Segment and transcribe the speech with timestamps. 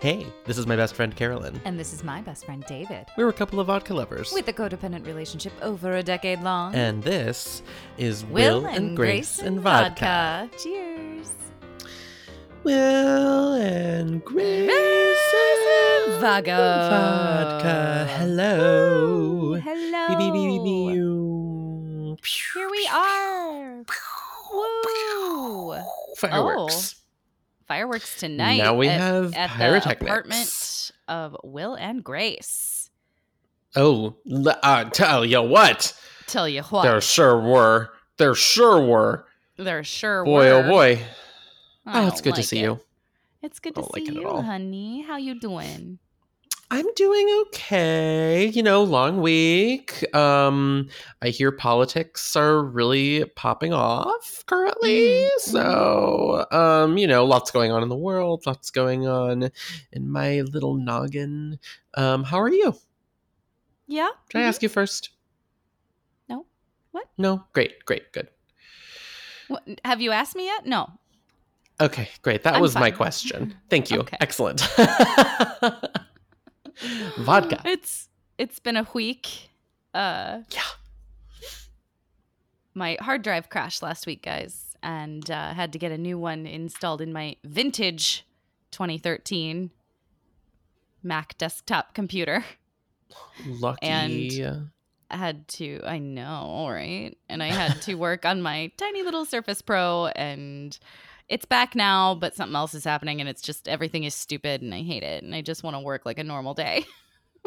[0.00, 1.60] Hey, this is my best friend Carolyn.
[1.66, 3.04] And this is my best friend David.
[3.18, 4.32] We're a couple of vodka lovers.
[4.32, 6.74] With a codependent relationship over a decade long.
[6.74, 7.62] and this
[7.98, 10.48] is Will, and, Grace, and vodka.
[10.62, 11.32] Cheers.
[12.62, 16.88] Will and Grace and Vodka.
[16.90, 18.06] vodka.
[18.18, 19.54] Hello.
[19.56, 20.08] Hello.
[20.08, 22.24] Beep, beep, beep, beep, beep.
[22.24, 23.84] Here we are.
[24.52, 25.76] Woo.
[26.16, 26.99] Fireworks.
[27.70, 28.56] Fireworks tonight.
[28.56, 30.00] Now we at, have at pyrotechnics.
[30.00, 32.90] the apartment of Will and Grace.
[33.76, 34.16] Oh,
[34.64, 35.94] uh, tell you what.
[36.26, 37.90] Tell you what, There sure were.
[38.16, 39.24] There sure were.
[39.56, 40.62] there sure Boy, were.
[40.64, 41.02] Boy, oh boy.
[41.86, 42.62] I Oh, it's good to see it.
[42.62, 42.80] you.
[43.40, 45.02] It's good to see like you, honey.
[45.06, 46.00] How you doing?
[46.72, 48.46] I'm doing okay.
[48.54, 50.04] You know, long week.
[50.14, 50.88] Um,
[51.20, 55.26] I hear politics are really popping off currently.
[55.38, 59.50] So, um, you know, lots going on in the world, lots going on
[59.92, 61.58] in my little noggin.
[61.94, 62.76] Um, how are you?
[63.88, 64.10] Yeah.
[64.28, 65.10] Can I ask you first?
[66.28, 66.46] No.
[66.92, 67.06] What?
[67.18, 67.44] No?
[67.52, 68.28] Great, great, good.
[69.48, 70.64] What, have you asked me yet?
[70.66, 70.88] No.
[71.80, 72.44] Okay, great.
[72.44, 73.56] That I'm was my question.
[73.70, 74.00] Thank you.
[74.00, 74.16] Okay.
[74.20, 74.68] Excellent.
[77.18, 77.60] Vodka.
[77.64, 78.08] It's
[78.38, 79.50] it's been a week.
[79.94, 80.62] Uh Yeah.
[82.74, 86.46] My hard drive crashed last week, guys, and uh, had to get a new one
[86.46, 88.24] installed in my vintage
[88.70, 89.70] 2013
[91.02, 92.44] Mac desktop computer.
[93.44, 93.86] Lucky.
[95.10, 97.16] I had to, I know, right?
[97.28, 100.78] And I had to work on my tiny little Surface Pro, and
[101.28, 104.72] it's back now, but something else is happening, and it's just everything is stupid, and
[104.72, 106.86] I hate it, and I just want to work like a normal day.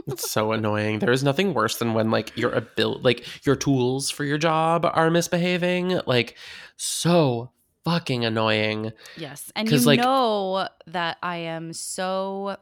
[0.07, 0.99] It's so annoying.
[0.99, 4.85] There is nothing worse than when like your abil- like your tools for your job
[4.91, 6.01] are misbehaving.
[6.05, 6.37] Like
[6.75, 7.51] so
[7.85, 8.91] fucking annoying.
[9.17, 9.51] Yes.
[9.55, 12.57] And you like- know that I am so,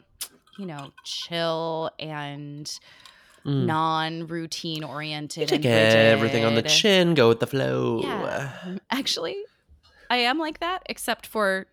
[0.57, 2.71] you know, chill and
[3.45, 3.65] Mm.
[3.65, 5.47] non routine oriented.
[5.47, 8.01] Take everything on the chin, go with the flow.
[8.03, 8.77] Yeah.
[8.91, 9.35] Actually,
[10.11, 11.65] I am like that, except for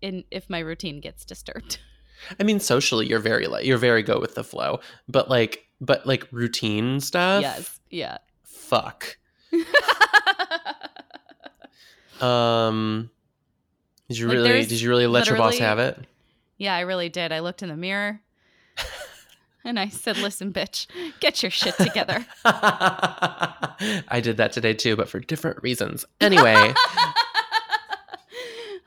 [0.00, 1.78] in if my routine gets disturbed.
[2.38, 6.06] I mean, socially, you're very like you're very go with the flow, but like but
[6.06, 7.42] like routine stuff.
[7.42, 7.80] yes.
[7.90, 8.18] Yeah.
[8.44, 9.16] Fuck.
[12.20, 13.10] Um.
[14.08, 14.66] Did you Like, really?
[14.66, 15.98] Did you really let your boss have it?
[16.58, 17.32] yeah, I really did.
[17.32, 18.20] I looked in the mirror
[19.64, 20.86] and I said, listen, bitch,
[21.20, 22.26] get your shit together.
[22.44, 26.04] I did that today too, but for different reasons.
[26.20, 26.74] Anyway,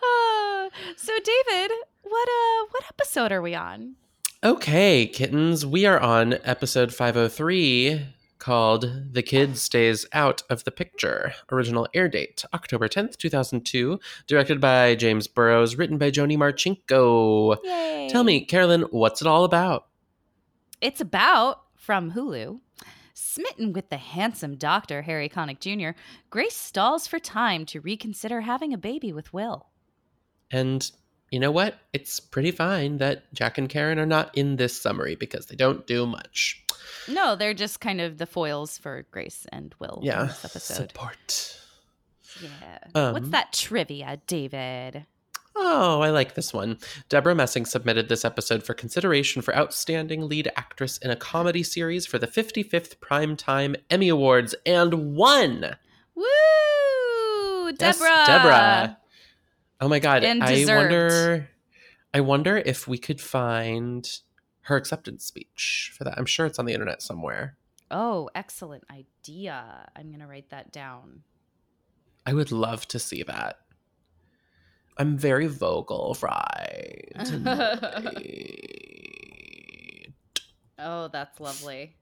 [0.05, 1.71] Ah, so David,
[2.13, 3.95] what uh what episode are we on?
[4.43, 8.05] okay, kittens, we are on episode 503
[8.37, 11.33] called The Kid Stays Out of the Picture.
[11.51, 13.99] Original air date October 10th, 2002.
[14.27, 17.57] Directed by James Burrows, written by Jhoni Marchinko.
[17.63, 18.09] Yay.
[18.11, 19.87] Tell me, Carolyn, what's it all about?
[20.81, 22.59] It's about from Hulu.
[23.15, 25.97] Smitten with the handsome doctor, Harry Connick Jr.,
[26.29, 29.67] Grace stalls for time to reconsider having a baby with Will.
[30.51, 30.91] And
[31.33, 31.79] you know what?
[31.93, 35.85] It's pretty fine that Jack and Karen are not in this summary because they don't
[35.87, 36.63] do much.
[37.09, 40.25] No, they're just kind of the foils for Grace and Will in Yeah.
[40.25, 40.89] this episode.
[40.91, 41.59] Support.
[42.41, 42.77] Yeah.
[42.95, 45.05] Um, What's that trivia, David?
[45.55, 46.77] Oh, I like this one.
[47.09, 52.05] Deborah Messing submitted this episode for consideration for Outstanding Lead Actress in a Comedy Series
[52.07, 55.75] for the 55th Primetime Emmy Awards and won.
[56.15, 57.71] Woo!
[57.73, 57.99] Deborah!
[58.09, 58.97] Yes, Deborah.
[59.83, 60.23] Oh my god.
[60.23, 60.93] And I deserved.
[60.93, 61.49] wonder
[62.13, 64.09] I wonder if we could find
[64.61, 66.17] her acceptance speech for that.
[66.17, 67.57] I'm sure it's on the internet somewhere.
[67.91, 69.89] Oh, excellent idea.
[69.93, 71.23] I'm going to write that down.
[72.25, 73.59] I would love to see that.
[74.97, 77.01] I'm very vocal fry.
[80.79, 81.95] Oh, that's lovely.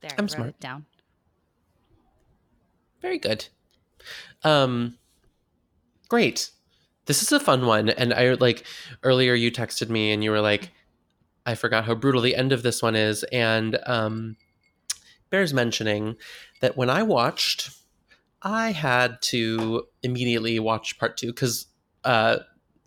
[0.00, 0.50] There, I'm smart.
[0.50, 0.86] it down.
[3.02, 3.48] Very good.
[4.42, 4.96] Um
[6.10, 6.50] great.
[7.06, 8.66] This is a fun one and I like
[9.02, 10.70] earlier you texted me and you were like
[11.46, 14.36] I forgot how brutal the end of this one is and um
[15.30, 16.16] bears mentioning
[16.60, 17.70] that when I watched
[18.42, 21.66] I had to immediately watch part 2 cuz
[22.04, 22.38] uh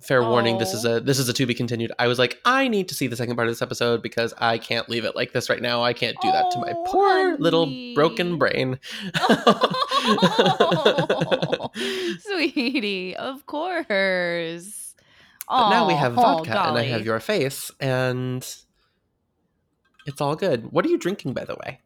[0.03, 1.91] fair warning this is a this is a to be continued.
[1.97, 4.57] I was like I need to see the second part of this episode because I
[4.57, 5.81] can't leave it like this right now.
[5.83, 8.79] I can't do that to my Oh, poor little broken brain.
[9.19, 9.69] Oh,
[12.19, 14.95] sweetie, of course.
[15.47, 18.45] But now we have oh, vodka and I have your face and
[20.05, 20.71] it's all good.
[20.71, 21.79] What are you drinking by the way?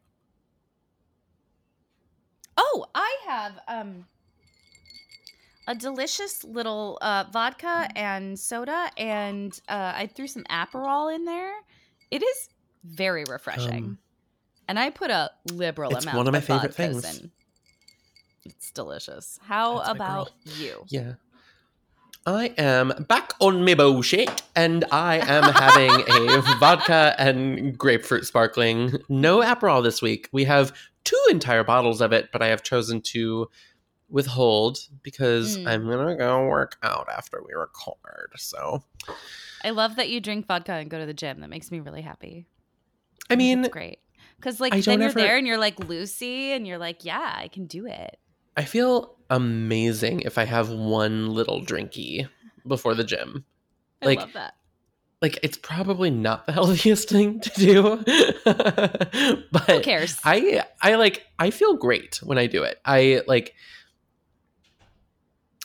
[2.56, 4.06] Oh, I have um
[5.68, 11.52] a delicious little uh, vodka and soda, and uh, I threw some Aperol in there.
[12.10, 12.48] It is
[12.84, 13.98] very refreshing, Um,
[14.66, 16.16] and I put a liberal it's amount.
[16.16, 17.18] one of my of favorite things.
[17.20, 17.30] in.
[18.46, 19.38] It's delicious.
[19.42, 20.84] How That's about you?
[20.88, 21.12] Yeah.
[22.26, 28.98] I am back on my bullshit, and I am having a vodka and grapefruit sparkling.
[29.10, 30.30] No Aperol this week.
[30.32, 30.72] We have
[31.04, 33.48] two entire bottles of it, but I have chosen to
[34.10, 35.66] withhold because Mm.
[35.68, 38.30] I'm gonna go work out after we record.
[38.36, 38.82] So,
[39.64, 41.40] I love that you drink vodka and go to the gym.
[41.40, 42.46] That makes me really happy.
[43.30, 43.98] I mean, it's great
[44.36, 47.48] because like then you're ever- there and you're like Lucy, and you're like, yeah, I
[47.48, 48.18] can do it.
[48.56, 52.28] I feel amazing if I have one little drinky
[52.66, 53.44] before the gym.
[54.02, 54.54] I Like, love that.
[55.20, 57.82] Like, it's probably not the healthiest thing to do,
[59.52, 60.18] but Who cares?
[60.24, 62.80] I I like I feel great when I do it.
[62.84, 63.54] I like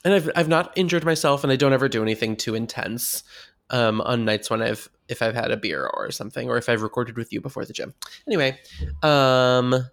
[0.04, 3.24] and I've I've not injured myself and I don't ever do anything too intense
[3.70, 6.82] um on nights when I've if I've had a beer or something or if I've
[6.82, 7.94] recorded with you before the gym.
[8.28, 8.60] Anyway,
[9.02, 9.86] um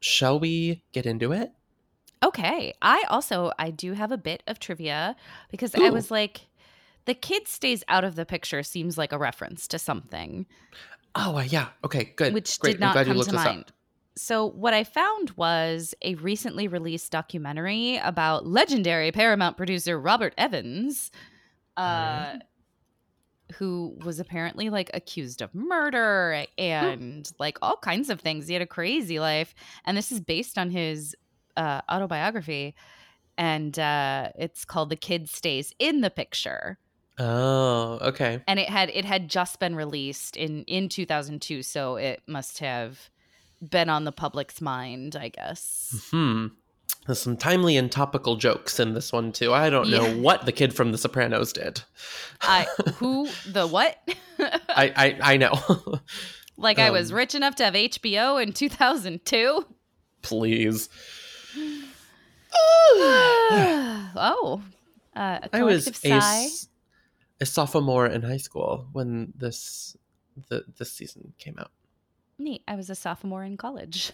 [0.00, 1.50] shall we get into it?
[2.24, 2.74] Okay.
[2.82, 5.16] I also I do have a bit of trivia
[5.50, 6.42] because I was like
[7.04, 10.46] the kid stays out of the picture seems like a reference to something
[11.18, 11.68] Oh, uh, yeah.
[11.82, 12.34] Okay, good.
[12.34, 12.72] which Great.
[12.72, 13.64] did not I'm glad you come to mind.
[13.68, 13.72] up.
[14.16, 21.10] So what I found was a recently released documentary about legendary Paramount producer Robert Evans
[21.76, 22.36] uh
[23.54, 28.48] who was apparently like accused of murder and like all kinds of things.
[28.48, 29.54] He had a crazy life.
[29.84, 31.14] And this is based on his
[31.56, 32.74] uh autobiography.
[33.38, 36.78] And uh it's called The Kid Stays in the Picture.
[37.18, 38.42] Oh, okay.
[38.46, 43.10] and it had it had just been released in in 2002 so it must have
[43.60, 46.46] been on the public's mind i guess Hmm.
[47.06, 49.52] There's some timely and topical jokes in this one too.
[49.54, 50.14] I don't know Yeah.
[50.16, 51.82] what the kid from The Sopranos did.
[52.40, 52.66] i
[52.96, 53.96] who the what
[54.68, 55.54] I I, I know.
[56.56, 59.64] like i was um, rich enough to have hbo in 2002
[60.22, 60.88] Please.
[64.16, 64.62] oh
[65.14, 66.48] uh, a I was a,
[67.40, 69.96] a sophomore in high school when this
[70.48, 71.70] the this season came out.
[72.38, 74.12] Neat i was a sophomore in college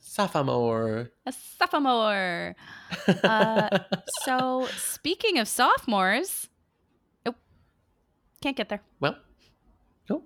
[0.00, 1.10] Sophomore.
[1.26, 2.54] a sophomore
[3.24, 3.78] Uh,
[4.24, 6.48] so speaking of sophomores
[7.26, 7.36] nope
[8.40, 9.16] can't get there well,
[10.08, 10.22] no,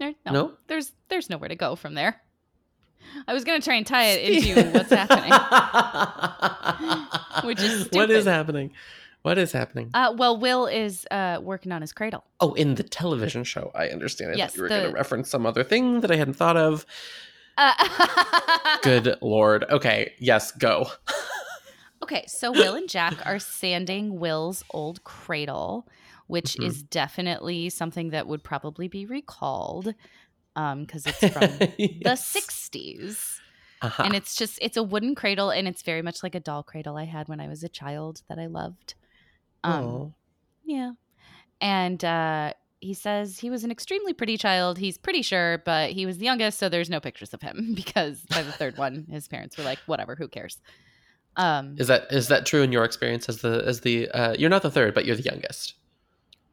[0.00, 0.52] There- no, no.
[0.68, 2.20] there's there's nowhere to go from there.
[3.26, 5.32] I was gonna try and tie it into what's happening.
[7.46, 8.72] Which is What is happening?
[9.28, 9.90] What is happening?
[9.92, 12.24] Uh, well, Will is uh, working on his cradle.
[12.40, 13.70] oh, in the television show.
[13.74, 14.32] I understand.
[14.32, 16.32] I yes, thought you were the- going to reference some other thing that I hadn't
[16.34, 16.86] thought of.
[17.58, 19.64] Uh, Good lord.
[19.68, 20.14] Okay.
[20.18, 20.50] Yes.
[20.52, 20.86] Go.
[22.02, 25.86] okay, so Will and Jack are sanding Will's old cradle,
[26.26, 26.64] which Mhm.
[26.66, 29.92] is definitely something that would probably be recalled
[30.54, 33.40] because it's from the 60s.
[33.80, 34.02] Uh-huh.
[34.04, 36.96] and it's just it's a wooden cradle and it's very much like a doll cradle
[36.96, 38.94] i had when i was a child that i loved
[39.68, 40.08] um Aw.
[40.64, 40.92] yeah.
[41.60, 44.78] And uh he says he was an extremely pretty child.
[44.78, 48.20] He's pretty sure but he was the youngest so there's no pictures of him because
[48.30, 50.58] by the third one his parents were like whatever who cares?
[51.36, 54.50] Um Is that is that true in your experience as the as the uh, you're
[54.50, 55.74] not the third, but you're the youngest.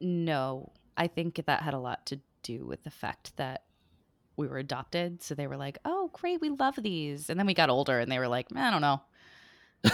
[0.02, 0.72] no.
[0.98, 3.64] I think that had a lot to do with the fact that
[4.38, 7.30] we were adopted so they were like oh great we love these.
[7.30, 9.02] And then we got older and they were like i don't know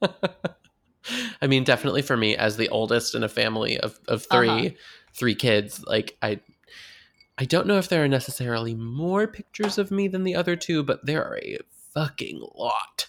[1.42, 4.68] I mean, definitely for me as the oldest in a family of of 3 Uh-huh.
[5.14, 6.40] three kids, like I
[7.38, 10.82] I don't know if there are necessarily more pictures of me than the other two,
[10.82, 11.58] but there are a
[11.94, 13.06] fucking lot.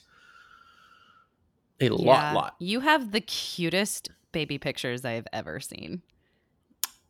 [1.81, 2.33] A lot, Yeah.
[2.33, 2.55] lot.
[2.59, 6.01] You have the cutest baby pictures I've ever seen.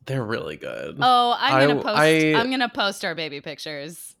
[0.06, 0.96] They're really good.
[1.00, 1.98] Oh, I'm gonna I- post.
[1.98, 4.16] I- I'm gonna post our baby pictures.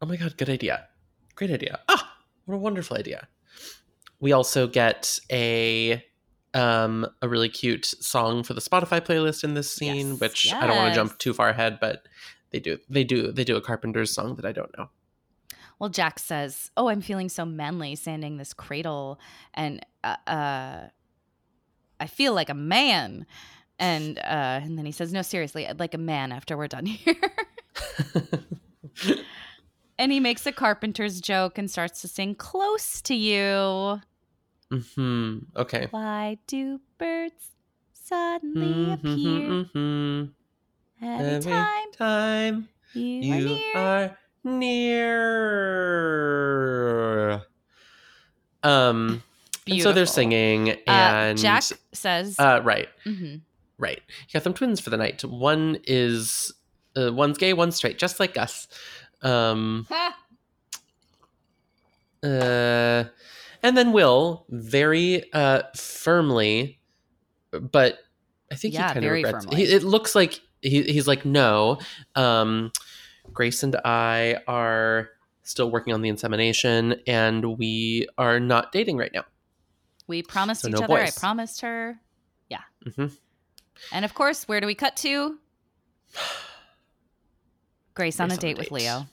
[0.00, 0.88] Oh my god, good idea.
[1.36, 1.78] Great idea.
[1.88, 2.16] Ah,
[2.46, 3.28] what a wonderful idea.
[4.22, 6.02] We also get a
[6.54, 10.68] um a really cute song for the Spotify playlist in this scene, Yes, which I
[10.68, 12.06] don't want to jump too far ahead, but
[12.52, 14.90] they do they do they do a Carpenter's song that I don't know.
[15.80, 19.18] Well, Jack says, "Oh, I'm feeling so manly sanding this cradle,
[19.54, 20.86] and uh, uh
[21.98, 23.26] I feel like a man."
[23.80, 26.86] And uh, and then he says, "No, seriously, I'd like a man after we're done
[26.86, 27.16] here."
[29.98, 34.00] and he makes a carpenter's joke and starts to sing "Close to You."
[34.72, 35.88] Hmm Okay.
[35.90, 37.50] Why do birds
[37.92, 40.32] suddenly Mhm, appear mhm.
[41.02, 43.76] every, Every time time you, you are near?
[43.76, 44.18] are
[47.32, 47.42] near.
[48.62, 49.22] Um
[49.78, 53.42] so they're singing, Uh, and Jack says, uh, right, mhm.
[53.78, 54.00] right.
[54.08, 55.22] You got them twins for the night.
[55.24, 56.52] One is
[56.96, 58.68] uh, one's gay, one's straight, just like us.
[59.22, 59.86] Um,
[62.24, 63.04] uh,
[63.62, 66.80] and then Will very uh, firmly,
[67.52, 67.98] but
[68.50, 69.44] I think Yeah, he kind of regrets.
[69.44, 69.64] firmly.
[69.64, 71.78] He, it looks like he, he's like, no.
[72.14, 72.72] Um,
[73.32, 75.10] Grace and I are
[75.42, 79.24] still working on the insemination, and we are not dating right now.
[80.06, 80.88] we promised So each no other.
[80.88, 81.16] boys.
[81.16, 81.98] I promised her.
[82.96, 83.06] hmm
[83.92, 85.38] And of course, where do we cut to?
[87.94, 88.70] Grace on a Grace on a date with.
[88.70, 89.06] Leo.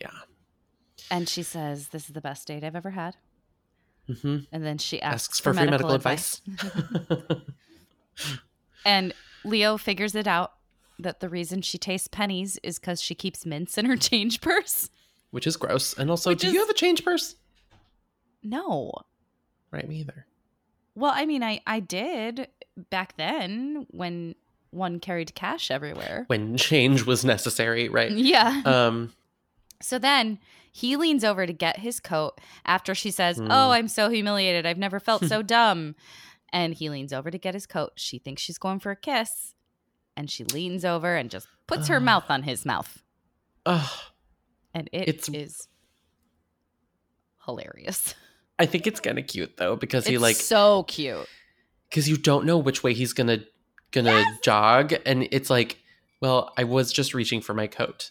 [0.00, 0.10] Yeah.
[1.10, 3.16] And she says, This is the best date I've ever had.
[4.06, 6.40] Hmm And then she asks, Asks for free medical advice.
[8.84, 10.52] And Leo figures it out
[10.98, 14.90] that the reason she tastes pennies is because she keeps mints in her change purse.
[15.30, 15.94] Which is gross.
[15.96, 17.36] And also, Which do is- you have a change purse?
[18.42, 18.92] No.
[19.70, 20.26] Right, me either.
[20.94, 22.48] Well, I mean, I, I did
[22.90, 24.34] back then when
[24.70, 26.24] one carried cash everywhere.
[26.26, 28.10] When change was necessary, right?
[28.10, 28.62] Yeah.
[28.64, 29.12] Um,
[29.80, 30.38] So then
[30.72, 33.48] he leans over to get his coat after she says, Hmm.
[33.50, 34.64] Oh, I'm so humiliated.
[34.66, 35.94] I've never felt so dumb.
[36.52, 37.92] And he leans over to get his coat.
[37.96, 39.54] She thinks she's going for a kiss.
[40.16, 43.02] And she leans over and just puts her mouth on his mouth.
[43.66, 43.88] ugh.
[44.74, 45.68] And it It's- is
[47.44, 48.14] hilarious.
[48.58, 51.26] I think it's kind of cute though because he like so cute.
[51.88, 53.38] because you don't know which way he's gonna
[53.90, 55.78] gonna jog, and it's like,
[56.20, 58.10] well, I was just reaching for my coat,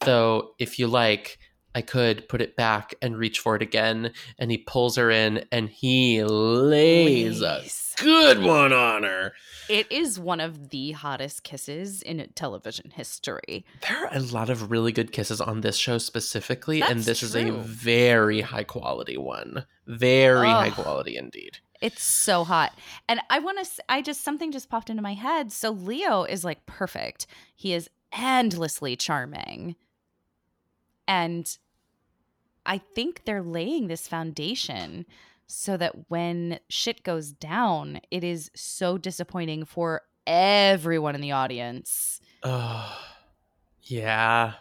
[0.00, 0.52] though.
[0.58, 1.38] If you like,
[1.74, 4.12] I could put it back and reach for it again.
[4.38, 7.64] And he pulls her in, and he lays a
[7.96, 9.32] good one on her.
[9.68, 13.64] It is one of the hottest kisses in television history.
[13.88, 17.22] There are a lot of really good kisses on this show specifically, and That's this
[17.22, 19.64] is a very high quality one.
[19.86, 21.58] Very high quality indeed.
[21.80, 22.72] It's so hot.
[23.08, 25.52] And I want to, I just, something just popped into my head.
[25.52, 27.26] So Leo is like perfect.
[27.54, 29.76] He is endlessly charming.
[31.06, 31.56] And
[32.66, 35.06] I think they're laying this foundation
[35.46, 42.20] so that when shit goes down, it is so disappointing for everyone in the audience.
[42.42, 42.98] Oh,
[43.82, 44.54] yeah.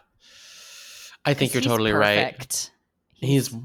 [1.26, 2.34] I think you're he's totally right.
[2.34, 2.72] perfect.
[3.14, 3.56] He's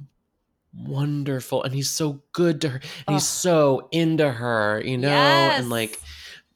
[0.73, 2.81] wonderful and he's so good to her.
[3.07, 5.09] And he's so into her, you know?
[5.09, 5.99] And like,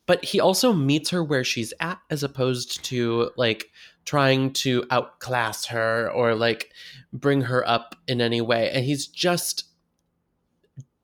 [0.07, 3.71] but he also meets her where she's at as opposed to like
[4.05, 6.71] trying to outclass her or like
[7.13, 8.71] bring her up in any way.
[8.71, 9.65] And he's just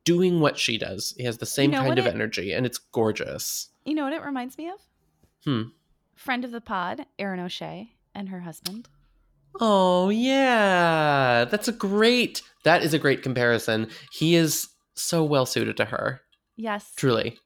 [0.04, 1.14] doing what she does.
[1.16, 3.68] He has the same know kind of it- energy and it's gorgeous.
[3.84, 4.80] You know what it reminds me of?
[5.44, 5.62] Hmm.
[6.14, 8.88] Friend of the pod, Erin O'Shea and her husband.
[9.60, 12.42] Oh yeah, that's a great.
[12.64, 13.88] That is a great comparison.
[14.12, 16.20] He is so well suited to her,
[16.56, 16.92] Yes.
[16.96, 17.38] truly.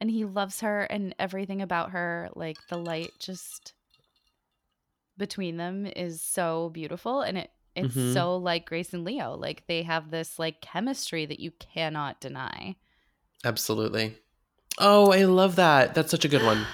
[0.00, 3.72] and he loves her and everything about her like the light just
[5.18, 8.12] between them is so beautiful and it it's Mhm.
[8.14, 12.76] so like grace and leo like they have this like chemistry that you cannot deny
[13.44, 14.16] Absolutely.
[14.78, 15.94] Oh, I love that.
[15.94, 16.66] That's such a good one.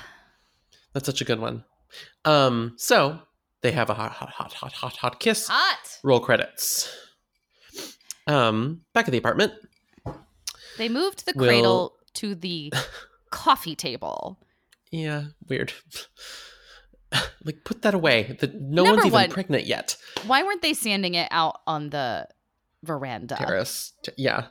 [0.94, 1.64] That's such a good one.
[2.24, 3.18] Um, so
[3.60, 5.48] they have a hot, hot, hot, hot, hot, hot kiss.
[5.48, 6.90] hot Roll credits.
[8.26, 9.52] Um, back at the apartment.
[10.78, 12.72] they moved the Will- cradle to the
[13.30, 14.38] coffee table
[14.90, 15.72] Yeah, weird.
[17.44, 18.36] like put that away.
[18.40, 19.30] The, no Number one's even one.
[19.30, 19.96] pregnant yet.
[20.26, 22.28] why weren't they sanding it out on the
[22.82, 23.92] veranda Terrace.
[24.04, 24.46] T- yeah.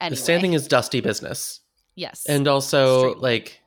[0.00, 1.60] anyway The sanding is dusty business.
[1.94, 3.60] yes and also like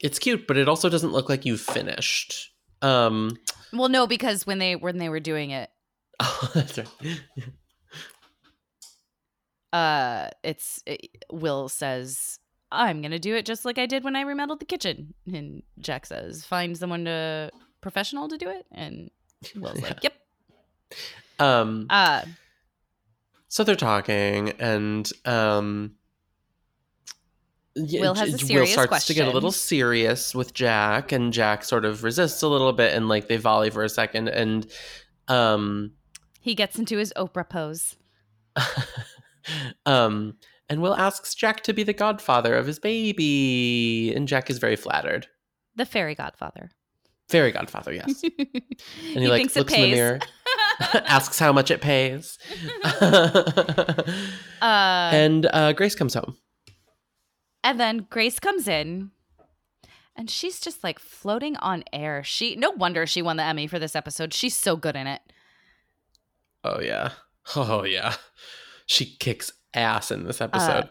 [0.00, 2.50] it's cute but it also doesn't look like you've finished
[2.82, 3.36] um
[3.72, 5.70] well no because when they when they were doing it
[6.54, 6.88] that's right.
[9.72, 12.38] uh it's it, will says
[12.72, 15.14] i'm gonna do it just like i did when i remodeled the kitchen.
[15.32, 18.66] And jack says find someone to professional to do it.
[18.72, 19.10] And
[19.56, 19.88] will's Yeah.
[19.88, 20.14] like yep.
[21.38, 22.22] Um uh
[23.48, 25.94] so they're talking and um
[27.76, 31.84] Will has a serious starts to get a little serious with Jack, and Jack sort
[31.84, 34.70] of resists a little bit, and like they volley for a second, and
[35.26, 35.90] um,
[36.40, 37.96] he gets into his oprah pose.
[39.86, 40.36] um,
[40.68, 44.76] and Will asks Jack to be the godfather of his baby, and Jack is very
[44.76, 45.26] flattered.
[45.76, 46.70] the fairy godfather
[47.28, 48.22] Fairy godfather, yes.
[48.22, 48.32] and
[49.14, 50.18] And he, like looks in the mirror,
[50.94, 52.38] asks how much it pays.
[53.00, 54.02] uh
[54.60, 56.36] and uh, Grace comes home.
[57.62, 59.10] And then Grace comes in
[60.14, 62.22] and she's just like floating on air.
[62.22, 64.34] She no wonder she won the Emmy for this episode.
[64.34, 65.22] She's so good in it.
[66.62, 67.12] Oh yeah.
[67.56, 68.14] Oh yeah.
[68.86, 70.88] She kicks ass in this episode.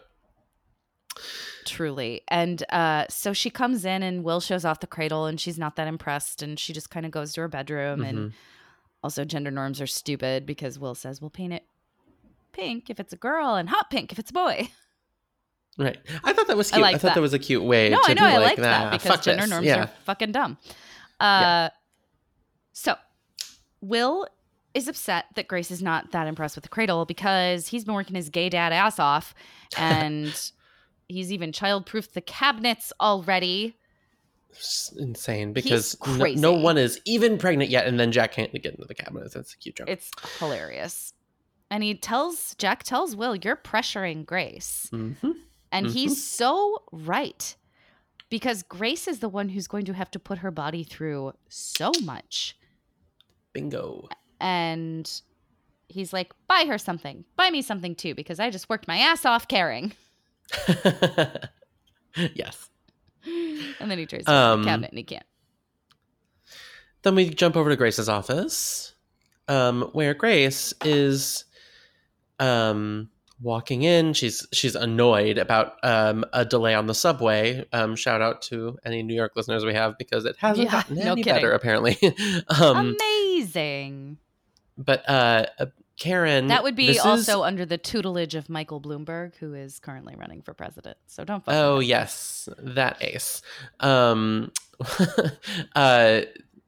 [1.66, 2.22] Truly.
[2.28, 5.76] And uh, so she comes in and Will shows off the cradle and she's not
[5.78, 8.02] that impressed and she just kind of goes to her bedroom.
[8.04, 8.34] And Mhm.
[9.02, 11.64] also, gender norms are stupid because Will says, we'll paint it
[12.52, 14.70] pink if it's a girl and hot pink if it's a boy.
[15.78, 15.98] Right.
[16.24, 16.80] I thought that was cute.
[16.86, 17.16] I, like thought that.
[17.16, 18.22] that was a cute way no, to I know.
[18.22, 19.84] be I like, like that because fuck gender this." norms yeah.
[19.86, 20.58] are fucking dumb.
[21.20, 21.70] Uh,
[22.74, 22.96] So,
[23.82, 24.28] Will
[24.74, 28.16] is upset that Grace is not that impressed with the cradle because he's been working
[28.16, 29.34] his gay dad ass off
[29.78, 30.52] and
[31.08, 33.78] he's even childproofed the cabinets already.
[34.50, 38.66] It's insane because no, no one is even pregnant yet, and then Jack can't get
[38.74, 39.34] into the cabinets.
[39.34, 39.90] That's a cute joke.
[39.90, 41.14] It's hilarious.
[41.72, 44.88] And he tells, Jack tells Will, you're pressuring Grace.
[44.92, 45.14] hmm
[45.72, 45.92] And Mhm.
[45.94, 47.56] he's so right
[48.30, 51.92] because Grace is the one who's going to have to put her body through so
[52.04, 52.56] much.
[53.54, 54.08] Bingo.
[54.44, 55.10] And
[55.88, 57.24] he's like, buy her something.
[57.38, 59.94] Buy me something too because I just worked my ass off caring.
[62.36, 62.70] yes.
[63.80, 65.26] And then he tries to Um, the cabinet and he can't.
[67.04, 68.94] Then we jump over to Grace's office,
[69.48, 71.46] um, where Grace is
[72.40, 73.10] um,
[73.42, 74.14] walking in.
[74.14, 77.66] She's she's annoyed about um, a delay on the subway.
[77.74, 80.96] Um, shout out to any New York listeners we have because it hasn't Yeah, gotten
[80.98, 81.34] no any kidding.
[81.36, 81.98] better apparently.
[82.62, 84.18] um, Amazing.
[84.78, 85.66] But uh, uh,
[86.00, 89.80] Karen, That would be this is- also under the tutelage of Michael Bloomberg, who is
[89.80, 90.98] currently running for president.
[91.08, 93.42] So don't fuck Oh yes, that ace.
[93.80, 94.52] Um,
[95.76, 96.22] uh,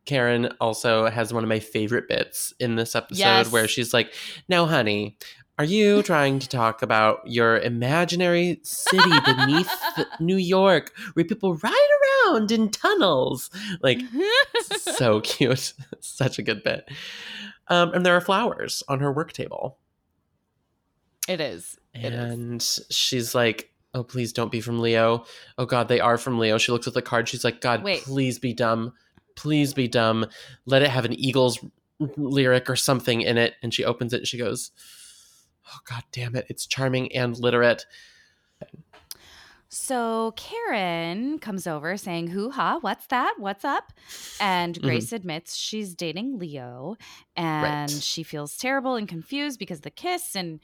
[0.05, 3.51] Karen also has one of my favorite bits in this episode Yes.
[3.51, 4.13] where she's like,
[4.47, 5.17] "Now, honey,
[5.57, 9.69] are you trying to talk about your imaginary city beneath
[10.19, 11.89] New York, where people ride
[12.27, 13.49] around in tunnels?"
[13.81, 13.99] Like,
[14.77, 16.87] so cute, such a good bit.
[17.67, 19.77] Um, and there are flowers on her work table.
[21.27, 21.77] it is.
[21.93, 22.33] It is.
[22.33, 25.23] And she's like, Oh, please don't be from Leo.
[25.57, 26.57] Oh, God, they are from Leo.
[26.57, 27.29] She looks at the card.
[27.29, 28.01] She's like, God, Wait.
[28.03, 28.91] please be dumb.
[29.37, 30.25] Please be dumb.
[30.65, 31.59] Let it have an Eagles
[32.17, 33.53] lyric or something in it.
[33.63, 34.71] And she opens it and she goes,
[35.67, 36.45] Oh, God damn it.
[36.49, 37.85] It's charming and literate.
[39.69, 43.35] So Karen comes over saying, Hoo ha, what's that?
[43.37, 43.91] What's up?
[44.39, 44.85] And Mm-hmm.
[44.87, 46.95] Grace admits she's dating Leo
[47.35, 48.03] and Right.
[48.03, 50.59] she feels terrible and confused because of the kiss and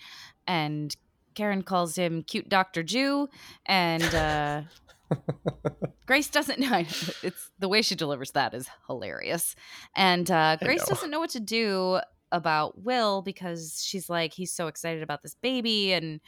[0.48, 0.96] and
[1.36, 2.84] Karen calls him cute Dr.
[2.84, 3.28] Jew
[3.66, 4.62] and uh
[6.06, 6.84] Grace doesn't know
[7.24, 9.56] it's the way she delivers that is hilarious.
[9.96, 12.00] And uh Grace doesn't know what to do
[12.34, 16.22] about Will because she's like he's so excited about this baby and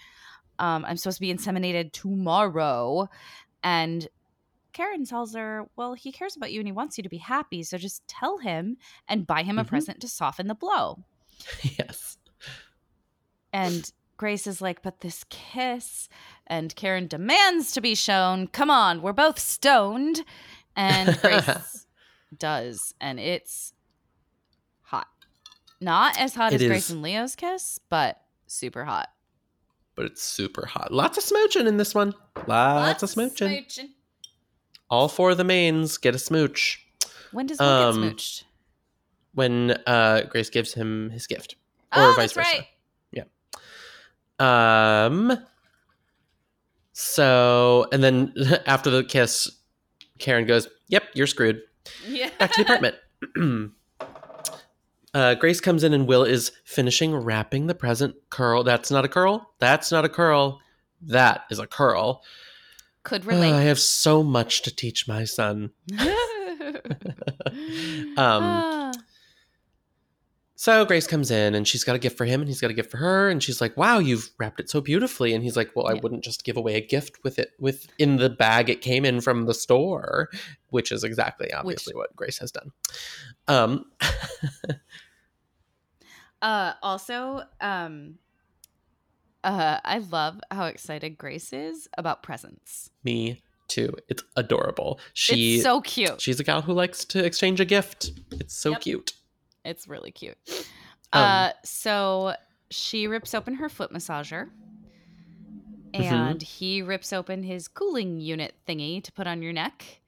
[0.64, 3.10] um, I'm supposed to be inseminated tomorrow.
[3.64, 4.08] And
[4.72, 7.64] Karen tells her, Well, he cares about you and he wants you to be happy.
[7.64, 9.68] So just tell him and buy him a Mhm.
[9.68, 11.04] present to soften the blow.
[11.78, 12.18] yes.
[13.52, 16.08] And Grace is like, But this kiss.
[16.48, 18.48] And Karen demands to be shown.
[18.48, 20.24] Come on, we're both stoned.
[20.76, 21.86] And Grace
[22.38, 22.94] does.
[23.00, 23.74] And it's
[24.82, 25.08] hot.
[25.82, 29.10] Not as hot It as Grace and Leo's kiss, but super hot.
[29.96, 30.92] But it's super hot.
[30.92, 32.14] Lots of smooching in this one.
[32.48, 33.66] Lots, of smooching.
[33.66, 33.90] smooching.
[34.90, 36.84] All four of the mains get a smooch
[37.32, 38.44] When does Will Um, get smooched?
[39.34, 41.56] when uh, Grace gives him his gift.
[41.96, 42.58] or oh, vice that's versa.
[42.58, 42.68] right.
[44.40, 45.38] Um.
[46.92, 48.34] So, and then
[48.66, 49.50] after the kiss,
[50.20, 51.62] Karen goes, "Yep, you're screwed."
[52.08, 52.30] Yeah.
[52.40, 52.96] Back to the apartment.
[55.14, 58.64] uh, Grace comes in, and Will is finishing wrapping the present curl.
[58.64, 59.52] That's not a curl.
[59.60, 60.60] That's not a curl.
[61.02, 62.24] That is a curl.
[63.04, 65.72] Could Uh, I have so much to teach my son.
[68.16, 68.92] Um, Ah.
[70.56, 72.74] So Grace comes in and she's got a gift for him and he's got a
[72.74, 75.72] gift for her and she's like, "Wow, you've wrapped it so beautifully." And he's like,
[75.76, 78.80] "Well, I wouldn't just give away a gift with it with in the bag it
[78.80, 80.30] came in from the store,"
[80.70, 82.72] which is exactly obviously what Grace has done.
[83.50, 83.86] Um
[86.44, 88.20] Uh, also, um,
[89.44, 92.90] uh, I love how excited Grace is about presents.
[93.04, 93.96] me too.
[94.10, 95.00] It's adorable.
[95.14, 96.22] She it's so cute.
[96.22, 98.12] she's a gal who likes to exchange a gift.
[98.34, 98.82] It's so Yep.
[98.82, 99.14] cute.
[99.66, 100.38] It's really cute.
[101.14, 102.36] Um, uh, so
[102.70, 104.50] she rips open her foot massager.
[105.94, 106.14] Mm-hmm.
[106.14, 110.02] And he rips open his cooling unit thingy to put on your neck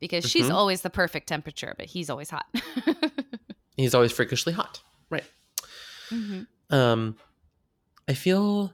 [0.00, 0.54] because she's Mhm.
[0.54, 2.46] always the perfect temperature, but he's always hot.
[3.76, 4.82] He's always freakishly hot.
[5.08, 5.24] Right.
[6.10, 6.46] Mhm.
[6.70, 7.16] um
[8.08, 8.72] i feel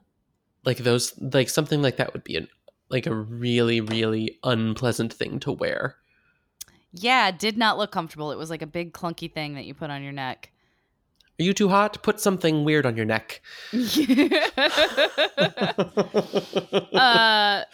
[0.64, 2.48] like those like something like that would be an
[2.90, 5.96] like a really really unpleasant thing to wear
[6.92, 8.30] Yeah, did not look comfortable.
[8.30, 10.52] It was like a big clunky thing that you put on your neck.
[11.40, 12.00] Are you too hot?
[12.04, 13.42] Put something weird on your neck.
[16.94, 17.64] uh,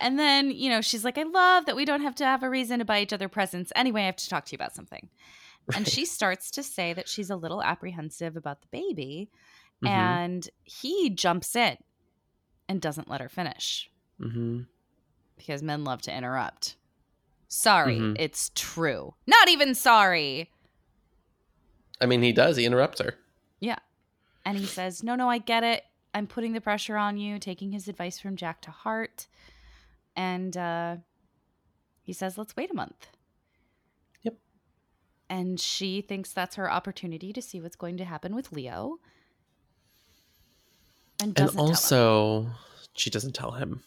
[0.00, 2.50] and then, you know, she's like, I love that we don't have to have a
[2.50, 3.72] reason to buy each other presents.
[3.76, 5.08] Anyway, I have to talk to you about something.
[5.74, 9.30] And she starts to say that she's a little apprehensive about the baby.
[9.82, 9.88] Mhm.
[9.88, 11.76] And he jumps in
[12.68, 14.66] and doesn't let her finish Mhm.
[15.36, 16.76] because men love to interrupt.
[17.48, 18.16] Sorry, Mhm.
[18.18, 19.14] it's true.
[19.26, 20.50] Not even sorry.
[22.00, 22.56] I mean, he does.
[22.56, 23.14] He interrupts her.
[23.60, 23.78] Yeah.
[24.44, 25.84] And he says, No, no, I get it.
[26.12, 29.26] I'm putting the pressure on you, taking his advice from Jack to heart.
[30.16, 30.96] And uh,
[32.02, 33.08] he says, Let's wait a month.
[35.30, 38.98] And she thinks that's her opportunity to see what's going to happen with Leo.
[41.20, 41.70] And And doesn't tell him.
[41.70, 42.46] also,
[42.94, 43.82] she doesn't tell him.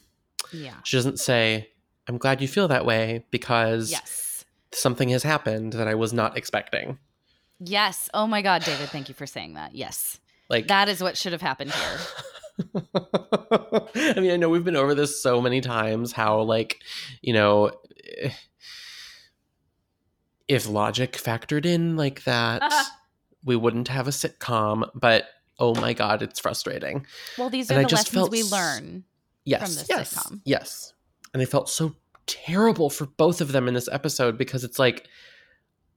[0.52, 0.76] Yeah.
[0.84, 1.70] She doesn't say,
[2.08, 4.46] I'm glad you feel that way because Yes.
[4.72, 6.98] something has happened that I was not expecting.
[7.60, 8.10] Yes.
[8.14, 9.76] Oh my God, David, thank you for saying that.
[9.76, 10.20] Yes.
[10.50, 12.00] Like, That is what should have happened here.
[12.96, 16.80] I mean, I know we've been over this so many times how, like,
[17.22, 17.72] you know,
[20.48, 22.84] if logic factored in like that, uh-huh.
[23.44, 25.26] we wouldn't have a sitcom, but
[25.60, 27.06] oh my God, it's frustrating.
[27.38, 29.04] Well, these And are the just lessons felt we learn.
[29.46, 30.42] Yes, this yes, sitcom.
[30.46, 30.94] yes.
[31.34, 35.08] And I felt so terrible for both of them in this episode because it's like,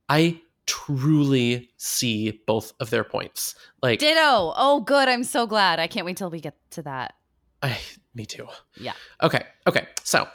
[0.09, 3.55] I truly see both of their points.
[3.83, 4.53] Like, Ditto.
[4.57, 5.09] Oh, good.
[5.09, 5.81] I'm so glad.
[5.81, 7.15] I can't wait till we get to that.
[7.63, 7.79] I,
[8.15, 8.47] me too.
[8.77, 8.93] Yeah.
[9.23, 9.45] Okay.
[9.67, 9.87] Okay.
[10.05, 10.29] So,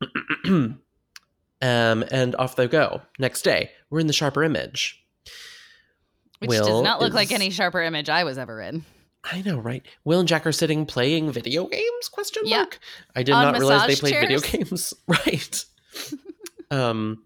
[1.62, 3.02] um, and off they go.
[3.18, 5.02] Next day, we're in the sharper image.
[6.40, 8.84] Which Will does not look like any sharper image I was ever in.
[9.24, 9.84] I know, right?
[10.04, 12.08] Will and Jack are sitting playing video games?
[12.12, 12.58] Question Yeah.
[12.58, 12.78] mark.
[13.16, 14.92] I did On not realize they played video games.
[15.08, 15.64] Right.
[16.70, 17.22] um,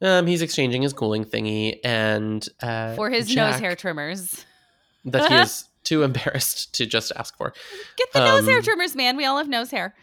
[0.00, 4.44] um, he's exchanging his cooling thingy and uh, For his nose hair trimmers.
[5.04, 7.52] that he is too embarrassed to just ask for.
[7.96, 9.16] Get the nose hair Um, trimmers, man.
[9.16, 9.94] We all have nose hair.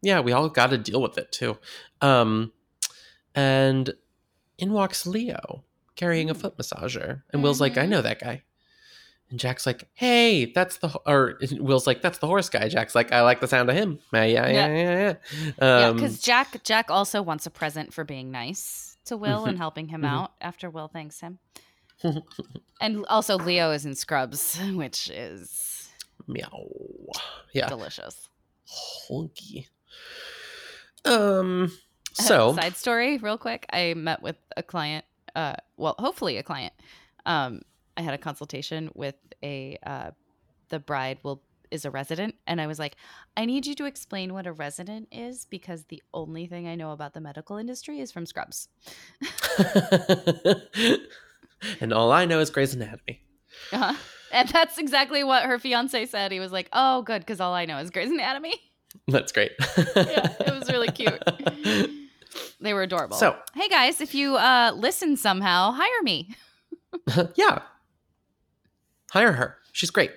[0.00, 1.58] Yeah, we all got to deal with it too.
[2.00, 2.52] Um,
[3.34, 3.92] and
[4.58, 5.64] in walks Leo
[5.96, 7.88] carrying a foot massager, and Will's like, "I Mhm.
[7.90, 8.42] know that guy."
[9.30, 12.94] And Jack's like, "Hey, that's the," ho-" or Will's like, "That's the horse guy." Jack's
[12.94, 14.66] like, "I like the sound of him." Yeah, yeah, yeah, Yeah.
[14.68, 15.14] yeah.
[15.40, 15.52] yeah.
[15.60, 19.48] yeah, Um, because Jack Jack also wants a present for being nice to Will Mhm.
[19.48, 20.08] and helping him Mhm.
[20.10, 21.38] out after Will thanks him.
[22.80, 25.88] and also Leo is in Scrubs, which is
[26.26, 26.66] meow.
[27.54, 28.28] Yeah, delicious.
[29.08, 29.68] honky.
[31.04, 31.72] Um.
[32.28, 33.66] So side story, real quick.
[33.72, 35.04] I met with a client.
[35.34, 36.72] Uh, well, hopefully a client.
[37.26, 37.62] Um,
[37.96, 40.10] I had a consultation with a uh,
[40.68, 42.96] the bride will is a resident, and I was like,
[43.36, 46.92] I need you to explain what a resident is because the only thing I know
[46.92, 48.68] about the medical industry is from Scrubs.
[51.80, 53.22] and all I know is Grey's Anatomy.
[53.72, 53.94] Uh-huh.
[54.32, 56.32] And that's exactly what her fiance said.
[56.32, 58.54] He was like, "Oh, good, because all I know is Grey's Anatomy."
[59.08, 59.52] That's great.
[59.96, 61.22] Yeah, it was really cute.
[62.62, 63.16] They were adorable.
[63.16, 66.34] So- hey guys, if you uh, listen somehow, hire me.
[67.34, 67.60] yeah.
[69.10, 69.56] Hire her.
[69.72, 70.12] She's great.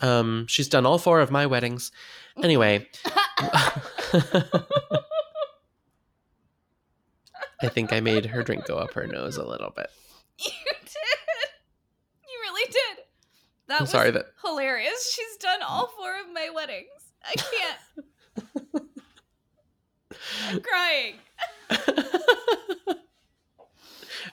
[0.00, 1.92] Um, she's done all four of my weddings.
[2.42, 2.88] Anyway.
[7.60, 9.90] I think I made her drink go up her nose a little bit.
[10.38, 10.50] You
[10.84, 11.50] did.
[12.28, 13.04] You really did.
[13.66, 15.12] That I'm was sorry that hilarious.
[15.12, 16.86] She's done all four of my weddings.
[17.24, 18.84] I can't.
[20.48, 21.14] I'm crying.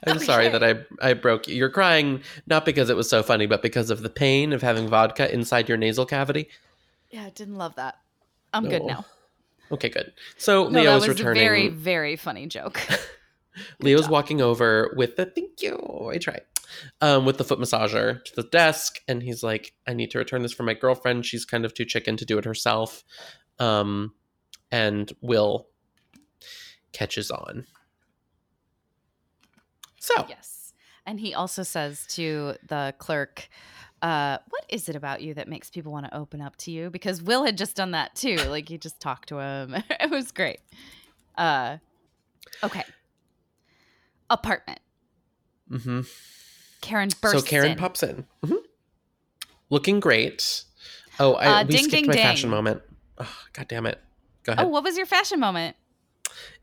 [0.08, 1.56] I'm sorry that I I broke you.
[1.56, 4.88] You're crying not because it was so funny, but because of the pain of having
[4.88, 6.50] vodka inside your nasal cavity.
[7.10, 7.96] Yeah, I didn't love that.
[8.54, 9.06] I'm good now.
[9.72, 10.14] Okay, good.
[10.38, 11.42] So No, Leo is was returning.
[11.42, 12.80] a very, very funny joke.
[13.80, 14.12] Leo's job.
[14.12, 16.10] walking over with the thank you.
[16.14, 16.40] I try.
[17.02, 20.42] Um, with the foot massager to the desk, and he's like, "I need to return
[20.42, 21.26] this for my girlfriend.
[21.26, 23.04] She's kind of too chicken to do it herself."
[23.60, 24.14] Um,
[24.72, 25.68] and Will
[26.96, 27.66] catches on.
[30.00, 30.74] So yes.
[31.06, 33.48] And he also says to the clerk,
[34.02, 36.90] uh, what is it about you that makes people want to open up to you?
[36.90, 38.38] Because Will had just done that too.
[38.50, 39.76] Like he just talked to him.
[39.90, 40.60] it was great.
[41.38, 41.78] Uh,
[42.64, 42.84] okay.
[44.30, 44.80] Apartment.
[45.70, 46.02] hmm
[46.82, 47.78] Karen bursts so Karen in.
[47.78, 48.58] pops in, Mhm.
[49.70, 50.64] looking great.
[51.20, 52.24] Oh, I Uh, we ding, skipped ding, my ding.
[52.24, 52.82] fashion moment.
[53.18, 54.00] Oh, God damn it!
[54.44, 54.66] Go ahead.
[54.66, 55.76] Oh, what was your fashion moment?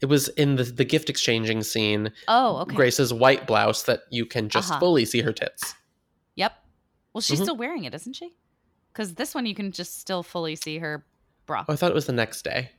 [0.00, 2.12] It was in the the gift exchanging scene.
[2.28, 2.74] Oh, okay.
[2.74, 4.80] Grace's white blouse that you can just Uh-huh.
[4.80, 5.74] fully see her tits.
[6.36, 6.52] Yep.
[7.12, 7.42] Well, she's Mhm.
[7.44, 8.32] still wearing it, isn't she?
[8.92, 11.04] Because this one you can just still fully see her
[11.46, 11.64] bra.
[11.68, 12.70] Oh, I thought it was the next day.